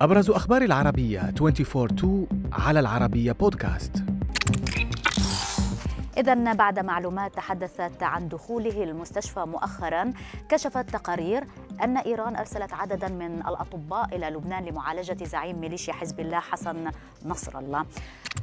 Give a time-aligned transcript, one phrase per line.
[0.00, 4.04] أبرز أخبار العربية 24 على العربية بودكاست.
[6.16, 10.12] إذا بعد معلومات تحدثت عن دخوله المستشفى مؤخرا
[10.48, 11.44] كشفت تقارير
[11.84, 16.90] أن إيران أرسلت عددا من الأطباء إلى لبنان لمعالجة زعيم ميليشيا حزب الله حسن
[17.24, 17.84] نصر الله.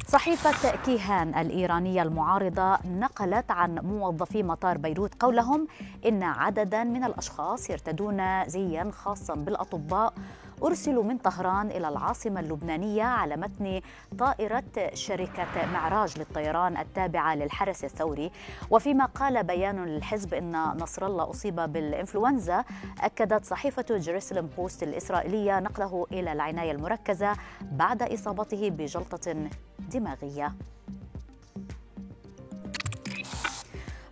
[0.08, 5.68] صحيفة كيهان الإيرانية المعارضة نقلت عن موظفي مطار بيروت قولهم
[6.06, 10.14] إن عددا من الأشخاص يرتدون زيا خاصا بالأطباء
[10.64, 13.82] أرسلوا من طهران إلى العاصمة اللبنانية على متن
[14.20, 18.32] طائرة شركة معراج للطيران التابعة للحرس الثوري.
[18.70, 22.64] وفيما قال بيان للحزب أن نصر الله أصيب بالإنفلونزا
[23.02, 30.54] أكدت صحيفة جيروسلم بوست الإسرائيلية نقله إلى العناية المركزة بعد إصابته بجلطة دماغية.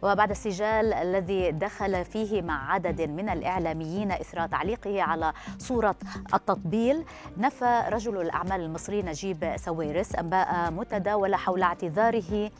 [0.02, 5.96] وبعد السجال الذي دخل فيه مع عدد من الإعلاميين إثر تعليقه على صورة
[6.34, 7.06] التطبيل
[7.38, 12.52] نفى رجل الأعمال المصري نجيب ساويرس أنباء متداولة حول اعتذاره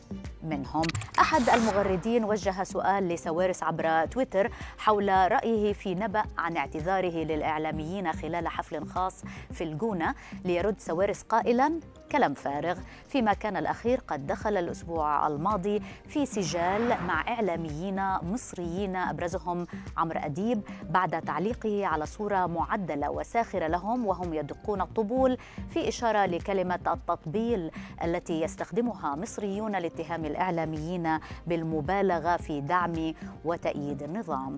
[0.42, 0.82] منهم.
[1.18, 8.48] أحد المغردين وجه سؤال لساويرس عبر تويتر حول رأيه في نبأ عن اعتذاره للإعلاميين خلال
[8.48, 11.80] حفل خاص في الجونة ليرد ساويرس قائلا
[12.12, 19.66] كلام فارغ فيما كان الأخير قد دخل الأسبوع الماضي في سجال مع إعلاميين مصريين أبرزهم
[19.96, 26.80] عمرو أديب بعد تعليقه على صورة معدلة وساخرة لهم وهم يدقون الطبول في إشارة لكلمة
[26.86, 27.70] التطبيل
[28.04, 33.14] التي يستخدمها مصريون لاتهام الإعلاميين بالمبالغة في دعم
[33.44, 34.56] وتأييد النظام.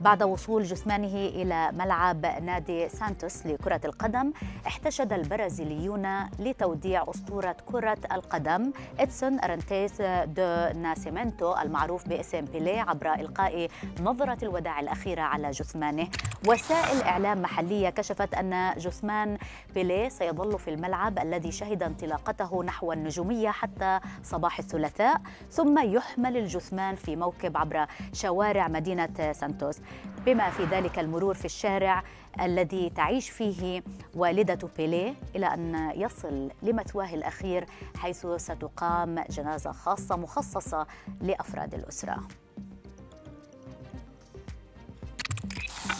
[0.00, 4.32] بعد وصول جثمانه إلى ملعب نادي سانتوس لكرة القدم
[4.66, 13.68] احتشد البرازيليون لتوديع أسطورة كرة القدم إدسون أرنتيس دو ناسيمنتو المعروف باسم بيليه عبر إلقاء
[14.00, 16.08] نظرة الوداع الأخيرة على جثمانه.
[16.48, 19.38] وسائل إعلام محلية كشفت أن جثمان
[19.74, 25.20] بيليه سيظل في الملعب الذي شهد انطلاقته نحو النجومية حتى صباح الثلاثاء
[25.50, 29.80] ثم يحمل الجثمان في موكب عبر شوارع مدينة سانتوس.
[30.26, 32.02] بما في ذلك المرور في الشارع
[32.40, 33.82] الذي تعيش فيه
[34.14, 40.86] والدة بيليه إلى أن يصل لمثواه الأخير حيث ستقام جنازة خاصة مخصصة
[41.20, 42.18] لأفراد الأسرة.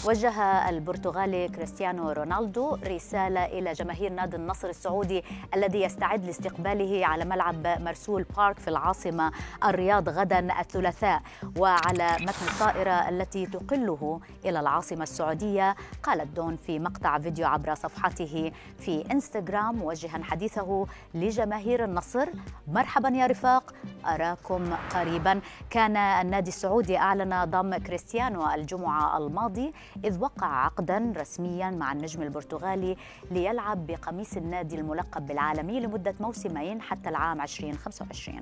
[0.05, 5.25] وجه البرتغالي كريستيانو رونالدو رسالة إلى جماهير نادي النصر السعودي
[5.55, 9.33] الذي يستعد لاستقباله على ملعب مرسول بارك في العاصمة
[9.65, 11.23] الرياض غدا الثلاثاء.
[11.59, 18.53] وعلى متن الطائرة التي تقله إلى العاصمة السعودية قال الدون في مقطع فيديو عبر صفحته
[18.79, 22.29] في إنستغرام موجها حديثه لجماهير النصر
[22.69, 23.75] مرحبا يا رفاق
[24.07, 25.41] أراكم قريبا.
[25.71, 29.73] كان النادي السعودي أعلن ضم كريستيانو الجمعة الماضي
[30.05, 32.97] إذ وقع عقدا رسميا مع النجم البرتغالي
[33.31, 38.41] ليلعب بقميص النادي الملقب بالعالمي لمدة موسمين حتى العام 2025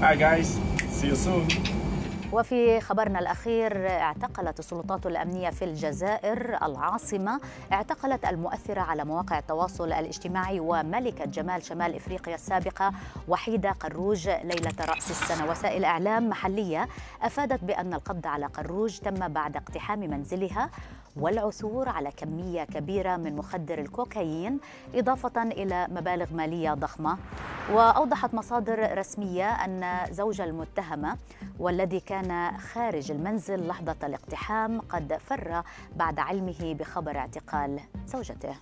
[0.00, 0.48] Hi guys,
[0.96, 1.46] see you soon.
[2.32, 7.40] وفي خبرنا الأخير اعتقلت السلطات الأمنية في الجزائر العاصمة
[7.72, 12.92] اعتقلت المؤثرة على مواقع التواصل الاجتماعي وملكة جمال شمال إفريقيا السابقة
[13.28, 15.50] وحيدة قروج ليلة رأس السنة.
[15.50, 16.88] وسائل إعلام محلية
[17.22, 20.70] أفادت بأن القبض على قروج تم بعد اقتحام منزلها
[21.16, 24.60] والعثور على كمية كبيرة من مخدر الكوكايين
[24.94, 27.18] إضافة إلى مبالغ مالية ضخمة.
[27.72, 31.16] وأوضحت مصادر رسمية أن زوج المتهمة
[31.58, 35.62] والذي كان خارج المنزل لحظة الاقتحام قد فر
[35.96, 38.54] بعد علمه بخبر اعتقال زوجته.